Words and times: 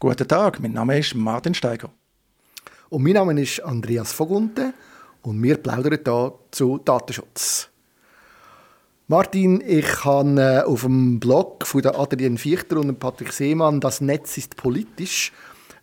Guten 0.00 0.28
Tag, 0.28 0.60
mein 0.60 0.74
Name 0.74 0.96
ist 0.96 1.16
Martin 1.16 1.54
Steiger. 1.54 1.90
Und 2.88 3.02
mein 3.02 3.14
Name 3.14 3.42
ist 3.42 3.58
Andreas 3.64 4.12
Vogunte 4.12 4.72
und 5.22 5.42
wir 5.42 5.56
plaudern 5.56 5.98
hier 6.04 6.34
zu 6.52 6.78
Datenschutz. 6.78 7.68
Martin, 9.08 9.60
ich 9.60 10.04
habe 10.04 10.40
äh, 10.40 10.60
auf 10.60 10.82
dem 10.82 11.18
Blog 11.18 11.66
von 11.66 11.84
Adrian 11.84 12.38
Fichter 12.38 12.76
und 12.76 13.00
Patrick 13.00 13.32
Seemann 13.32 13.80
«Das 13.80 14.00
Netz 14.00 14.38
ist 14.38 14.54
politisch» 14.54 15.32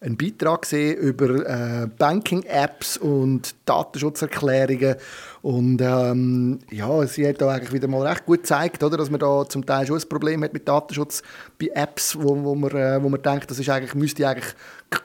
einen 0.05 0.17
Beitrag 0.17 0.61
gesehen 0.61 0.97
über 0.97 1.29
äh, 1.29 1.87
Banking-Apps 1.97 2.97
und 2.97 3.55
Datenschutzerklärungen. 3.65 4.95
Und 5.41 5.81
ähm, 5.81 6.59
ja, 6.71 7.05
sie 7.07 7.27
hat 7.27 7.41
da 7.41 7.49
eigentlich 7.49 7.73
wieder 7.73 7.87
mal 7.87 8.05
recht 8.05 8.25
gut 8.25 8.43
gezeigt, 8.43 8.83
oder, 8.83 8.97
dass 8.97 9.09
man 9.09 9.19
da 9.19 9.47
zum 9.47 9.65
Teil 9.65 9.87
schon 9.87 9.97
ein 9.97 10.09
Problem 10.09 10.43
hat 10.43 10.53
mit 10.53 10.67
Datenschutz 10.67 11.23
bei 11.59 11.69
Apps, 11.73 12.15
wo, 12.19 12.43
wo, 12.43 12.55
man, 12.55 12.71
äh, 12.71 13.01
wo 13.01 13.09
man 13.09 13.21
denkt, 13.21 13.49
das 13.49 13.59
ist 13.59 13.69
eigentlich, 13.69 13.95
müsste 13.95 14.27
eigentlich 14.27 14.53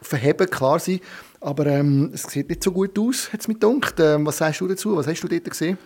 verheben, 0.03 0.49
klar 0.49 0.79
sein. 0.79 1.01
Aber 1.41 1.67
ähm, 1.67 2.11
es 2.13 2.25
sieht 2.25 2.49
nicht 2.51 2.63
so 2.63 2.71
gut 2.71 2.99
aus, 2.99 3.33
hat 3.33 3.41
es 3.41 3.49
mir 3.49 3.55
gedacht. 3.55 3.99
Ähm, 3.99 4.27
was 4.27 4.39
sagst 4.39 4.61
du 4.61 4.69
dazu? 4.69 4.97
Was 4.97 5.07
hast 5.07 5.23
du 5.23 5.29
dort 5.29 5.49
gesehen? 5.49 5.79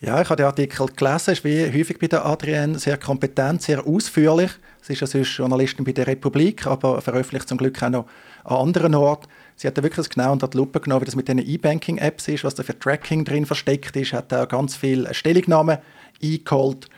Ja, 0.00 0.22
ich 0.22 0.28
habe 0.28 0.36
den 0.36 0.46
Artikel 0.46 0.86
gelesen, 0.94 1.32
ist 1.32 1.42
wie 1.42 1.66
häufig 1.66 1.98
bei 1.98 2.06
der 2.06 2.24
Adrienne 2.24 2.78
sehr 2.78 2.96
kompetent, 2.98 3.62
sehr 3.62 3.84
ausführlich. 3.84 4.52
Sie 4.80 4.92
ist 4.92 5.00
ja 5.00 5.08
sonst 5.08 5.36
Journalistin 5.36 5.84
bei 5.84 5.90
der 5.90 6.06
Republik, 6.06 6.68
aber 6.68 7.00
veröffentlicht 7.00 7.48
zum 7.48 7.58
Glück 7.58 7.82
auch 7.82 7.88
noch 7.88 8.06
an 8.44 8.56
anderen 8.58 8.94
Orten. 8.94 9.26
Sie 9.56 9.66
hat 9.66 9.76
da 9.76 9.82
wirklich 9.82 10.08
genau 10.08 10.30
unter 10.30 10.46
die 10.46 10.56
Lupe 10.56 10.78
genommen, 10.78 11.00
wie 11.00 11.06
das 11.06 11.16
mit 11.16 11.26
den 11.26 11.38
E-Banking-Apps 11.38 12.28
ist, 12.28 12.44
was 12.44 12.54
da 12.54 12.62
für 12.62 12.78
Tracking 12.78 13.24
drin 13.24 13.44
versteckt 13.44 13.96
ist, 13.96 14.12
hat 14.12 14.32
auch 14.32 14.46
ganz 14.46 14.76
viele 14.76 15.12
Stellungnahmen 15.12 15.78
eingeholt. 16.22 16.88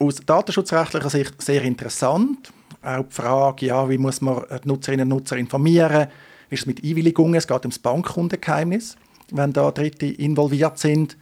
Aus 0.00 0.16
datenschutzrechtlicher 0.16 1.10
Sicht 1.10 1.40
sehr 1.40 1.62
interessant. 1.62 2.52
Auch 2.82 3.04
die 3.04 3.14
Frage, 3.14 3.66
ja, 3.66 3.88
wie 3.88 3.98
muss 3.98 4.20
man 4.20 4.42
die 4.50 4.66
Nutzerinnen 4.66 5.12
und 5.12 5.16
Nutzer 5.16 5.36
informieren? 5.36 6.08
Wie 6.48 6.54
ist 6.56 6.62
es 6.62 6.66
mit 6.66 6.82
Einwilligungen? 6.82 7.36
Es 7.36 7.46
geht 7.46 7.60
ums 7.60 7.78
Bankkundengeheimnis, 7.78 8.96
wenn 9.30 9.52
da 9.52 9.70
Dritte 9.70 10.06
involviert 10.06 10.80
sind. 10.80 11.16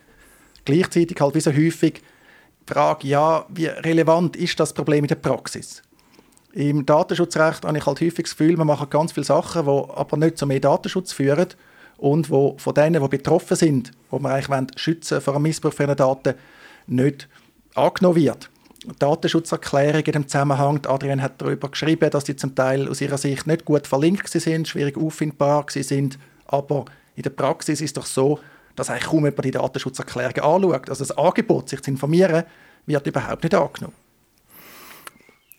Gleichzeitig 0.71 1.21
halt 1.21 1.35
wie 1.35 1.41
so 1.41 1.51
häufig 1.51 1.95
die 2.69 2.73
Frage, 2.73 3.09
ja, 3.09 3.45
wie 3.49 3.67
relevant 3.67 4.37
ist 4.37 4.61
das 4.61 4.73
Problem 4.73 5.05
in 5.05 5.09
der 5.09 5.17
Praxis? 5.17 5.83
Im 6.53 6.87
Datenschutzrecht 6.87 7.65
habe 7.65 7.79
ich 7.79 7.87
halt 7.87 8.01
häufig 8.01 8.25
das 8.25 8.37
Gefühl, 8.37 8.57
wir 8.57 8.65
machen 8.65 8.89
ganz 8.89 9.13
viele 9.13 9.25
Sachen, 9.27 9.65
die 9.65 9.71
aber 9.71 10.17
nicht 10.17 10.39
zu 10.39 10.47
mehr 10.47 10.61
Datenschutz 10.61 11.13
führen 11.13 11.49
und 11.97 12.31
wo 12.31 12.57
von 12.59 12.75
denen, 12.75 13.03
die 13.03 13.09
betroffen 13.09 13.57
sind, 13.57 13.91
wo 14.11 14.21
wir 14.21 14.31
eigentlich 14.31 14.49
wollen, 14.49 14.69
schützen 14.77 15.21
vor 15.21 15.35
dem 15.35 15.43
Missbrauch 15.43 15.73
von 15.73 15.95
Daten, 15.95 16.35
nicht 16.87 17.29
angenommen 17.75 18.17
wird. 18.17 18.51
Datenschutzerklärung 18.99 20.03
in 20.03 20.13
dem 20.13 20.29
Zusammenhang, 20.29 20.87
Adrian 20.87 21.21
hat 21.21 21.41
darüber 21.43 21.69
geschrieben, 21.69 22.11
dass 22.11 22.25
die 22.25 22.37
zum 22.37 22.55
Teil 22.55 22.89
aus 22.89 23.01
ihrer 23.01 23.19
Sicht 23.19 23.47
nicht 23.47 23.65
gut 23.65 23.87
verlinkt 23.89 24.29
sind, 24.29 24.69
schwierig 24.69 24.97
auffindbar 24.97 25.67
sind, 25.69 26.19
aber 26.47 26.85
in 27.17 27.23
der 27.23 27.31
Praxis 27.31 27.81
ist 27.81 27.97
doch 27.97 28.07
so, 28.07 28.39
dass 28.81 28.89
eigentlich 28.89 29.11
kaum 29.11 29.27
jemand 29.27 29.45
die 29.45 29.51
Datenschutzerklärungen 29.51 30.41
anschaut. 30.41 30.89
Also 30.89 31.05
das 31.05 31.17
Angebot, 31.17 31.69
sich 31.69 31.83
zu 31.83 31.91
informieren, 31.91 32.45
wird 32.87 33.07
überhaupt 33.07 33.43
nicht 33.43 33.55
angenommen. 33.55 33.95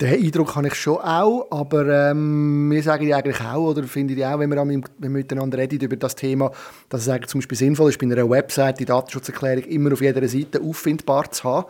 Den 0.01 0.25
Eindruck 0.25 0.55
habe 0.55 0.65
ich 0.65 0.73
schon 0.73 0.97
auch, 0.97 1.45
aber 1.51 2.09
ähm, 2.09 2.71
wir 2.71 2.81
sagen 2.81 3.07
ja 3.07 3.17
eigentlich 3.17 3.39
auch, 3.39 3.69
oder 3.69 3.83
finde 3.83 4.15
ich 4.15 4.25
auch, 4.25 4.39
wenn 4.39 4.49
wir, 4.49 4.57
wenn 4.57 4.83
wir 4.97 5.09
miteinander 5.11 5.59
reden 5.59 5.79
über 5.79 5.95
das 5.95 6.15
Thema, 6.15 6.51
dass 6.89 7.01
es 7.01 7.09
eigentlich 7.09 7.27
zum 7.27 7.41
Beispiel 7.41 7.57
sinnvoll 7.59 7.91
ist, 7.91 7.99
bei 7.99 8.07
einer 8.07 8.27
Website 8.27 8.79
die 8.79 8.85
Datenschutzerklärung 8.85 9.65
immer 9.65 9.93
auf 9.93 10.01
jeder 10.01 10.27
Seite 10.27 10.59
auffindbar 10.59 11.29
zu 11.29 11.43
haben. 11.43 11.67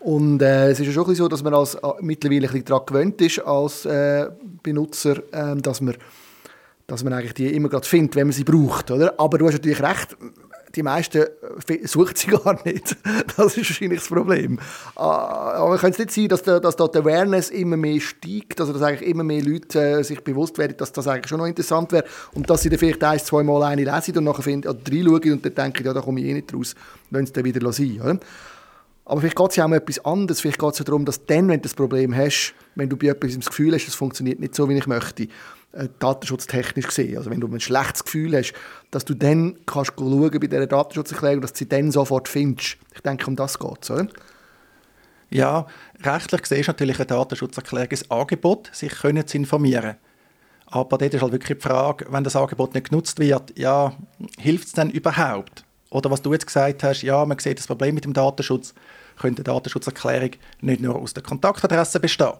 Und 0.00 0.40
äh, 0.40 0.70
es 0.70 0.80
ist 0.80 0.86
ja 0.86 0.92
schon 0.92 1.14
so, 1.14 1.28
dass 1.28 1.42
man 1.42 1.52
als, 1.52 1.74
äh, 1.74 1.80
mittlerweile 2.00 2.46
ein 2.46 2.52
bisschen 2.52 2.64
daran 2.64 2.86
gewöhnt 2.86 3.20
ist 3.20 3.40
als 3.40 3.84
äh, 3.84 4.30
Benutzer, 4.62 5.18
äh, 5.32 5.56
dass 5.60 5.82
man 5.82 5.94
dass 6.86 7.02
man 7.02 7.12
eigentlich 7.12 7.34
die 7.34 7.52
immer 7.52 7.68
gerade 7.68 7.86
findet, 7.86 8.14
wenn 8.14 8.28
man 8.28 8.32
sie 8.32 8.44
braucht, 8.44 8.90
oder? 8.90 9.14
Aber 9.18 9.38
du 9.38 9.46
hast 9.46 9.54
natürlich 9.54 9.82
recht, 9.82 10.16
die 10.76 10.82
meisten 10.82 11.22
äh, 11.22 11.86
suchen 11.86 12.14
sie 12.14 12.26
gar 12.30 12.60
nicht. 12.64 12.96
Das 13.36 13.56
ist 13.56 13.70
wahrscheinlich 13.70 14.00
das 14.00 14.08
Problem. 14.08 14.58
Ah, 14.94 15.54
aber 15.54 15.78
könnte 15.78 16.02
es 16.02 16.06
nicht 16.06 16.12
sein, 16.12 16.28
dass, 16.28 16.42
da, 16.42 16.60
dass 16.60 16.76
da 16.76 16.86
die 16.86 16.98
Awareness 16.98 17.50
immer 17.50 17.76
mehr 17.76 18.00
steigt, 18.00 18.60
also 18.60 18.72
dass 18.72 18.82
eigentlich 18.82 19.08
immer 19.08 19.24
mehr 19.24 19.42
Leute 19.42 19.80
äh, 19.80 20.04
sich 20.04 20.22
bewusst 20.22 20.58
werden, 20.58 20.76
dass 20.76 20.92
das 20.92 21.08
eigentlich 21.08 21.28
schon 21.28 21.38
noch 21.38 21.46
interessant 21.46 21.92
wäre 21.92 22.04
und 22.34 22.48
dass 22.48 22.62
sie 22.62 22.68
dann 22.68 22.78
vielleicht 22.78 23.02
ein, 23.02 23.18
zwei 23.18 23.42
Mal 23.42 23.62
eine 23.62 23.84
lesen 23.84 24.16
und 24.18 24.24
nachher 24.24 24.42
finden, 24.42 24.68
oder 24.68 24.80
reinschauen 24.86 25.32
und 25.32 25.44
dann 25.44 25.54
denken, 25.54 25.84
ja, 25.84 25.92
da 25.92 26.00
komme 26.00 26.20
ich 26.20 26.26
eh 26.26 26.34
nicht 26.34 26.54
raus, 26.54 26.74
wenn 27.10 27.24
es 27.24 27.32
dann 27.32 27.44
wieder 27.44 27.72
sein 27.72 28.00
oder? 28.00 28.18
Aber 29.08 29.20
vielleicht 29.20 29.36
geht 29.36 29.50
es 29.50 29.56
ja 29.56 29.64
auch 29.64 29.68
um 29.68 29.72
etwas 29.72 30.04
anderes. 30.04 30.40
Vielleicht 30.40 30.58
geht 30.58 30.72
es 30.72 30.78
ja 30.80 30.84
darum, 30.84 31.04
dass 31.04 31.24
dann, 31.24 31.46
wenn 31.48 31.60
du 31.60 31.62
das 31.62 31.74
Problem 31.74 32.14
hast, 32.14 32.54
wenn 32.74 32.88
du 32.88 32.96
bei 32.96 33.06
etwas 33.06 33.36
das 33.36 33.46
Gefühl 33.46 33.72
hast, 33.72 33.86
es 33.86 33.94
funktioniert 33.94 34.40
nicht 34.40 34.56
so, 34.56 34.68
wie 34.68 34.76
ich 34.76 34.88
möchte, 34.88 35.28
äh, 35.76 35.88
datenschutztechnisch 35.98 36.86
gesehen. 36.86 37.18
Also 37.18 37.30
wenn 37.30 37.40
du 37.40 37.48
ein 37.48 37.60
schlechtes 37.60 38.04
Gefühl 38.04 38.36
hast, 38.36 38.54
dass 38.90 39.04
du 39.04 39.14
dann 39.14 39.58
kannst 39.66 39.92
schauen 39.96 40.30
bei 40.30 40.46
dieser 40.46 40.66
Datenschutzerklärung, 40.66 41.40
dass 41.40 41.52
du 41.52 41.58
sie 41.58 41.68
dann 41.68 41.90
sofort 41.90 42.28
findest. 42.28 42.78
Ich 42.94 43.00
denke, 43.02 43.26
um 43.26 43.36
das 43.36 43.58
geht 43.58 43.82
es, 43.82 43.90
oder? 43.90 44.08
Ja, 45.28 45.66
rechtlich 46.02 46.42
gesehen 46.42 46.60
ist 46.60 46.68
natürlich 46.68 46.98
eine 46.98 47.06
Datenschutzerklärung 47.06 47.90
ein 47.90 48.10
Angebot, 48.10 48.70
sich 48.72 48.92
können 48.92 49.26
zu 49.26 49.36
informieren. 49.36 49.96
Aber 50.66 50.98
dort 50.98 51.14
ist 51.14 51.22
halt 51.22 51.32
wirklich 51.32 51.58
die 51.58 51.68
Frage, 51.68 52.06
wenn 52.10 52.24
das 52.24 52.36
Angebot 52.36 52.74
nicht 52.74 52.90
genutzt 52.90 53.18
wird, 53.18 53.56
ja, 53.58 53.92
hilft 54.38 54.66
es 54.66 54.72
denn 54.72 54.90
überhaupt? 54.90 55.64
Oder 55.90 56.10
was 56.10 56.22
du 56.22 56.32
jetzt 56.32 56.46
gesagt 56.46 56.82
hast, 56.82 57.02
ja, 57.02 57.24
man 57.24 57.38
sieht 57.38 57.58
das 57.58 57.66
Problem 57.66 57.94
mit 57.94 58.04
dem 58.04 58.12
Datenschutz, 58.12 58.74
könnte 59.16 59.40
eine 59.40 59.54
Datenschutzerklärung 59.54 60.30
nicht 60.60 60.80
nur 60.80 60.96
aus 60.96 61.14
der 61.14 61.22
Kontaktadresse 61.22 62.00
bestehen, 62.00 62.34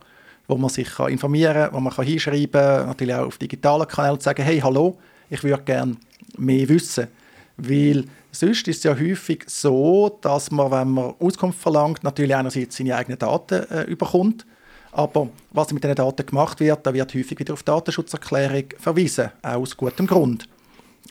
wo 0.49 0.57
man 0.57 0.71
sich 0.71 0.89
kann 0.89 1.11
informieren 1.11 1.55
kann, 1.55 1.73
wo 1.73 1.81
man 1.81 1.93
kann 1.93 2.07
hinschreiben 2.07 2.51
kann, 2.53 2.87
natürlich 2.87 3.15
auch 3.15 3.27
auf 3.27 3.39
digitalen 3.39 3.89
Kanälen 3.89 4.21
sagen, 4.21 4.43
hey, 4.43 4.61
hallo, 4.61 4.97
ich 5.29 5.43
würde 5.43 5.63
gerne 5.63 5.97
mehr 6.37 6.69
wissen. 6.69 7.09
Weil 7.57 8.05
sonst 8.31 8.69
ist 8.69 8.79
es 8.79 8.83
ja 8.85 8.95
häufig 8.95 9.45
so, 9.47 10.19
dass 10.21 10.51
man, 10.51 10.71
wenn 10.71 10.91
man 10.91 11.15
Auskunft 11.19 11.61
verlangt, 11.61 12.05
natürlich 12.05 12.35
einerseits 12.35 12.77
seine 12.77 12.97
eigenen 12.97 13.19
Daten 13.19 13.65
äh, 13.71 13.85
überkommt, 13.85 14.47
aber 14.93 15.29
was 15.51 15.73
mit 15.73 15.85
diesen 15.85 15.97
Daten 15.97 16.25
gemacht 16.25 16.61
wird, 16.61 16.87
da 16.87 16.95
wird 16.95 17.15
häufig 17.15 17.39
wieder 17.39 17.53
auf 17.53 17.63
Datenschutzerklärung 17.63 18.65
verwiesen, 18.79 19.31
auch 19.43 19.57
aus 19.57 19.77
gutem 19.77 20.07
Grund. 20.07 20.49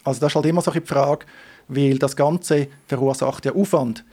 Also 0.03 0.19
das 0.19 0.31
ist 0.31 0.35
halt 0.35 0.45
immer 0.45 0.61
so 0.61 0.71
die 0.71 0.81
Frage, 0.81 1.25
weil 1.67 1.97
das 1.97 2.15
Ganze 2.15 2.67
verursacht 2.87 3.45
ja 3.45 3.53
Aufwand 3.53 4.03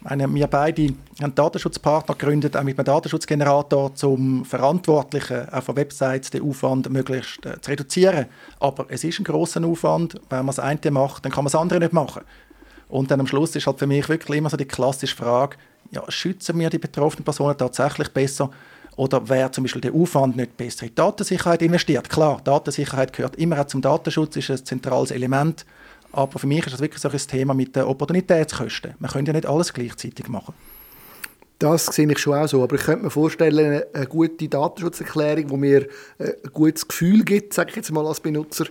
meine, 0.00 0.32
wir 0.32 0.46
beide 0.46 0.88
haben 1.20 1.34
Datenschutzpartner 1.34 2.14
gegründet, 2.14 2.56
auch 2.56 2.62
mit 2.62 2.78
einem 2.78 2.84
Datenschutzgenerator, 2.84 3.92
um 4.02 4.44
Verantwortlichen 4.44 5.48
auch 5.50 5.62
von 5.62 5.76
Websites 5.76 6.30
den 6.30 6.42
Aufwand 6.42 6.90
möglichst 6.90 7.44
äh, 7.44 7.60
zu 7.60 7.70
reduzieren. 7.70 8.26
Aber 8.58 8.86
es 8.88 9.04
ist 9.04 9.18
ein 9.18 9.24
großer 9.24 9.64
Aufwand. 9.64 10.14
Wenn 10.30 10.38
man 10.38 10.46
das 10.46 10.58
eine 10.58 10.90
macht, 10.90 11.24
dann 11.24 11.32
kann 11.32 11.44
man 11.44 11.52
das 11.52 11.60
andere 11.60 11.80
nicht 11.80 11.92
machen. 11.92 12.22
Und 12.88 13.10
dann 13.10 13.20
am 13.20 13.26
Schluss 13.26 13.54
ist 13.54 13.66
halt 13.66 13.78
für 13.78 13.86
mich 13.86 14.08
wirklich 14.08 14.38
immer 14.38 14.50
so 14.50 14.56
die 14.56 14.64
klassische 14.64 15.16
Frage, 15.16 15.56
ja, 15.92 16.02
schützen 16.08 16.58
wir 16.58 16.70
die 16.70 16.78
betroffenen 16.78 17.24
Personen 17.24 17.56
tatsächlich 17.56 18.08
besser 18.10 18.50
oder 18.96 19.28
wer 19.28 19.50
zum 19.50 19.64
Beispiel 19.64 19.80
den 19.80 19.94
Aufwand 19.94 20.36
nicht 20.36 20.56
besser 20.56 20.86
in 20.86 20.94
Datensicherheit 20.94 21.62
investiert? 21.62 22.10
Klar, 22.10 22.40
Datensicherheit 22.44 23.12
gehört 23.12 23.36
immer 23.36 23.60
auch 23.60 23.66
zum 23.66 23.80
Datenschutz, 23.80 24.36
ist 24.36 24.50
ein 24.50 24.64
zentrales 24.64 25.10
Element. 25.10 25.64
Aber 26.12 26.38
für 26.38 26.46
mich 26.46 26.66
ist 26.66 26.72
das 26.72 26.80
wirklich 26.80 27.00
so 27.00 27.08
ein 27.08 27.16
Thema 27.16 27.54
mit 27.54 27.76
den 27.76 27.84
Opportunitätskosten. 27.84 28.94
Man 28.98 29.10
könnte 29.10 29.30
ja 29.30 29.36
nicht 29.36 29.46
alles 29.46 29.72
gleichzeitig 29.72 30.28
machen. 30.28 30.54
Das 31.58 31.86
sehe 31.86 32.10
ich 32.10 32.18
schon 32.18 32.34
auch 32.34 32.48
so. 32.48 32.62
Aber 32.62 32.74
ich 32.76 32.82
könnte 32.82 33.04
mir 33.04 33.10
vorstellen, 33.10 33.82
eine 33.92 34.06
gute 34.06 34.48
Datenschutzerklärung, 34.48 35.46
die 35.46 35.56
mir 35.56 35.88
ein 36.18 36.32
gutes 36.52 36.88
Gefühl 36.88 37.22
gibt, 37.22 37.52
sage 37.54 37.70
ich 37.70 37.76
jetzt 37.76 37.92
mal 37.92 38.06
als 38.06 38.20
Benutzer, 38.20 38.66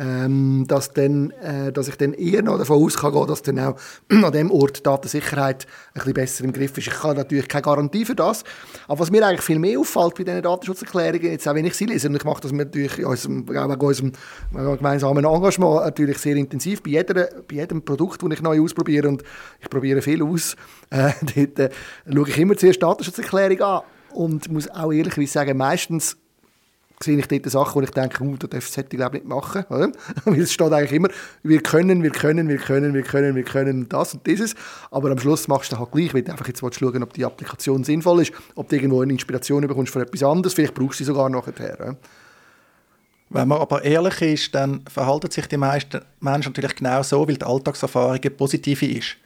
ähm, 0.00 0.64
dass, 0.66 0.92
dann, 0.92 1.30
äh, 1.42 1.72
dass 1.72 1.88
ich 1.88 1.96
dann 1.96 2.14
eher 2.14 2.42
noch 2.42 2.56
davon 2.56 2.82
ausgehe, 2.82 3.26
dass 3.26 3.42
dann 3.42 3.58
auch 3.58 3.76
an 4.08 4.32
dem 4.32 4.50
Ort 4.50 4.78
die 4.78 4.82
Datensicherheit 4.82 5.66
ein 5.92 5.98
bisschen 5.98 6.14
besser 6.14 6.44
im 6.44 6.52
Griff 6.52 6.78
ist. 6.78 6.86
Ich 6.86 7.02
habe 7.02 7.14
natürlich 7.14 7.48
keine 7.48 7.62
Garantie 7.62 8.06
für 8.06 8.14
das, 8.14 8.42
aber 8.88 9.00
was 9.00 9.10
mir 9.10 9.26
eigentlich 9.26 9.42
viel 9.42 9.58
mehr 9.58 9.78
auffällt 9.78 10.14
bei 10.14 10.24
diesen 10.24 10.42
Datenschutzerklärungen, 10.42 11.32
jetzt 11.32 11.46
auch 11.46 11.54
wenn 11.54 11.66
ich 11.66 11.74
sie 11.74 11.84
lese, 11.84 12.08
und 12.08 12.16
ich 12.16 12.24
mache 12.24 12.40
das 12.40 12.52
natürlich 12.52 13.04
auch 13.04 13.10
unserem 13.10 13.44
gemeinsamen 14.52 15.24
Engagement 15.24 15.84
natürlich 15.84 16.18
sehr 16.18 16.36
intensiv, 16.36 16.82
bei, 16.82 16.90
jeder, 16.90 17.14
bei 17.14 17.56
jedem 17.56 17.84
Produkt, 17.84 18.22
das 18.22 18.30
ich 18.30 18.42
neu 18.42 18.62
ausprobiere, 18.62 19.06
und 19.08 19.22
ich 19.60 19.68
probiere 19.68 20.00
viel 20.00 20.22
aus, 20.22 20.56
äh, 20.88 21.10
dort 21.36 21.58
äh, 21.58 21.70
schaue 22.10 22.28
ich 22.28 22.38
immer 22.38 22.56
zuerst 22.56 22.76
die 22.76 22.80
Datenschutzerklärung 22.80 23.60
an 23.60 23.82
und 24.12 24.50
muss 24.50 24.70
auch 24.70 24.92
ehrlich 24.92 25.30
sagen, 25.30 25.58
meistens 25.58 26.16
sehe 27.02 27.18
ich 27.18 27.28
dort 27.28 27.50
Sachen, 27.50 27.74
wo 27.76 27.82
ich 27.82 27.90
denke, 27.90 28.22
uh, 28.22 28.36
das 28.36 28.72
sollte 28.72 28.90
ich 28.92 28.98
glaube 28.98 29.16
nicht 29.16 29.26
machen. 29.26 29.64
Weil 30.24 30.40
es 30.40 30.52
steht 30.52 30.72
eigentlich 30.72 30.92
immer, 30.92 31.08
wir 31.42 31.62
können, 31.62 32.02
wir 32.02 32.10
können, 32.10 32.48
wir 32.48 32.58
können, 32.58 32.92
wir 32.92 33.02
können, 33.02 33.34
wir 33.34 33.42
können 33.42 33.88
das 33.88 34.14
und 34.14 34.26
dieses. 34.26 34.54
Aber 34.90 35.10
am 35.10 35.18
Schluss 35.18 35.48
machst 35.48 35.72
du 35.72 35.78
halt 35.78 35.92
gleich, 35.92 36.12
weil 36.12 36.22
du 36.22 36.32
einfach 36.32 36.46
jetzt 36.46 36.60
schauen 36.60 37.02
ob 37.02 37.12
die 37.14 37.24
Applikation 37.24 37.84
sinnvoll 37.84 38.22
ist, 38.22 38.32
ob 38.54 38.68
du 38.68 38.76
irgendwo 38.76 39.00
eine 39.00 39.12
Inspiration 39.12 39.66
bekommst 39.66 39.92
für 39.92 40.02
etwas 40.02 40.22
anderes. 40.22 40.52
Vielleicht 40.52 40.74
brauchst 40.74 41.00
du 41.00 41.04
sie 41.04 41.08
sogar 41.08 41.30
nachher. 41.30 41.96
Wenn 43.30 43.48
man 43.48 43.60
aber 43.60 43.82
ehrlich 43.82 44.20
ist, 44.22 44.54
dann 44.54 44.82
verhalten 44.86 45.30
sich 45.30 45.46
die 45.46 45.56
meisten 45.56 46.02
Menschen 46.20 46.52
natürlich 46.52 46.76
genau 46.76 47.02
so, 47.02 47.26
weil 47.26 47.36
die 47.36 47.44
Alltagserfahrung 47.44 48.18
eine 48.20 48.30
positive 48.30 48.86
ist. 48.86 49.16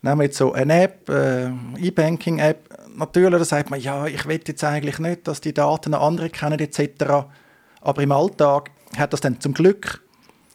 Nehmen 0.00 0.20
wir 0.20 0.24
jetzt 0.26 0.38
so 0.38 0.52
eine 0.52 0.84
App, 0.84 1.08
äh, 1.08 1.48
E-Banking-App, 1.78 2.77
natürlich 2.98 3.44
sagt 3.44 3.70
man, 3.70 3.80
ja, 3.80 4.06
ich 4.06 4.26
will 4.26 4.40
jetzt 4.46 4.64
eigentlich 4.64 4.98
nicht, 4.98 5.26
dass 5.26 5.40
die 5.40 5.54
Daten 5.54 5.94
andere 5.94 6.30
kennen 6.30 6.58
etc. 6.58 7.26
Aber 7.80 8.02
im 8.02 8.12
Alltag 8.12 8.70
hat 8.96 9.12
das 9.12 9.20
dann 9.20 9.40
zum 9.40 9.54
Glück 9.54 10.02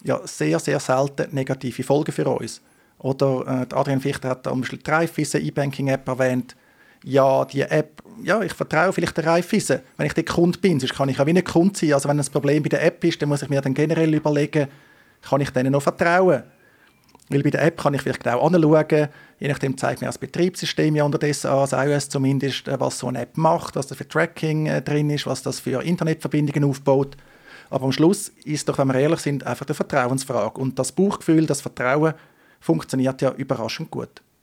ja 0.03 0.19
sehr, 0.25 0.59
sehr 0.59 0.79
selten 0.79 1.33
negative 1.33 1.83
Folgen 1.83 2.11
für 2.11 2.27
uns. 2.27 2.61
Oder 2.99 3.67
äh, 3.69 3.75
Adrian 3.75 4.01
Fichter 4.01 4.29
hat 4.29 4.47
am 4.47 4.61
Beispiel 4.61 4.79
die 4.79 4.89
Raiffeisen 4.89 5.45
E-Banking-App 5.45 6.07
erwähnt. 6.07 6.55
Ja, 7.03 7.43
die 7.43 7.61
App, 7.61 8.01
ja, 8.23 8.41
ich 8.41 8.53
vertraue 8.53 8.93
vielleicht 8.93 9.17
der 9.17 9.25
Raiffeisen, 9.25 9.81
wenn 9.97 10.05
ich 10.05 10.13
der 10.13 10.23
Kunde 10.23 10.57
bin. 10.59 10.79
Sonst 10.79 10.95
kann 10.95 11.09
ich 11.09 11.19
auch 11.19 11.25
wie 11.25 11.31
ein 11.31 11.43
Kunde 11.43 11.77
sein. 11.77 11.93
Also 11.93 12.07
wenn 12.07 12.19
ein 12.19 12.25
Problem 12.25 12.63
bei 12.63 12.69
der 12.69 12.85
App 12.85 13.03
ist, 13.03 13.21
dann 13.21 13.29
muss 13.29 13.41
ich 13.41 13.49
mir 13.49 13.59
dann 13.59 13.73
generell 13.73 14.13
überlegen, 14.13 14.67
kann 15.21 15.41
ich 15.41 15.49
denen 15.49 15.73
noch 15.73 15.81
vertrauen? 15.81 16.43
Weil 17.29 17.43
bei 17.43 17.51
der 17.51 17.63
App 17.63 17.81
kann 17.81 17.93
ich 17.93 18.01
vielleicht 18.01 18.23
genau 18.23 18.41
anschauen, 18.41 19.07
je 19.39 19.47
nachdem 19.47 19.77
zeigt 19.77 20.01
mir 20.01 20.07
das 20.07 20.17
Betriebssystem 20.17 20.95
ja 20.95 21.03
unterdessen 21.03 21.47
an, 21.47 21.67
das 21.67 21.71
iOS 21.71 22.09
zumindest, 22.09 22.67
äh, 22.67 22.79
was 22.79 22.99
so 22.99 23.07
eine 23.07 23.21
App 23.21 23.37
macht, 23.37 23.75
was 23.75 23.87
da 23.87 23.95
für 23.95 24.07
Tracking 24.07 24.67
äh, 24.67 24.81
drin 24.81 25.09
ist, 25.09 25.25
was 25.25 25.41
das 25.43 25.59
für 25.59 25.83
Internetverbindungen 25.83 26.69
aufbaut. 26.69 27.15
Aber 27.69 27.85
am 27.85 27.91
Schluss 27.91 28.29
ist 28.45 28.67
doch, 28.69 28.77
wenn 28.77 28.87
wir 28.87 28.95
ehrlich 28.95 29.19
sind, 29.19 29.45
einfach 29.45 29.65
eine 29.65 29.73
Vertrauensfrage. 29.73 30.59
Und 30.59 30.77
das 30.77 30.91
Bauchgefühl, 30.91 31.45
das 31.45 31.61
Vertrauen 31.61 32.13
funktioniert 32.59 33.21
ja 33.21 33.31
überraschend 33.31 33.91
gut. 33.91 34.23